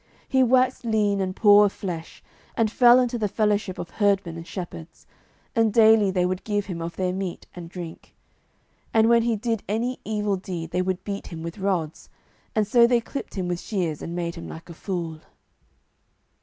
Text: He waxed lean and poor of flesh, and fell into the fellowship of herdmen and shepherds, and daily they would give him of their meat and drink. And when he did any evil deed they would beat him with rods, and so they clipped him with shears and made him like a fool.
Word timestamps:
He 0.27 0.41
waxed 0.41 0.83
lean 0.83 1.21
and 1.21 1.35
poor 1.35 1.67
of 1.67 1.71
flesh, 1.71 2.23
and 2.57 2.71
fell 2.71 2.99
into 2.99 3.19
the 3.19 3.27
fellowship 3.27 3.77
of 3.77 3.91
herdmen 3.91 4.35
and 4.35 4.47
shepherds, 4.47 5.05
and 5.55 5.71
daily 5.71 6.09
they 6.09 6.25
would 6.25 6.43
give 6.43 6.65
him 6.65 6.81
of 6.81 6.95
their 6.95 7.13
meat 7.13 7.45
and 7.55 7.69
drink. 7.69 8.15
And 8.95 9.09
when 9.09 9.21
he 9.21 9.35
did 9.35 9.61
any 9.69 9.99
evil 10.03 10.37
deed 10.37 10.71
they 10.71 10.81
would 10.81 11.03
beat 11.03 11.27
him 11.27 11.43
with 11.43 11.59
rods, 11.59 12.09
and 12.55 12.65
so 12.65 12.87
they 12.87 12.99
clipped 12.99 13.35
him 13.35 13.47
with 13.47 13.59
shears 13.59 14.01
and 14.01 14.15
made 14.15 14.33
him 14.33 14.47
like 14.49 14.71
a 14.71 14.73
fool. 14.73 15.21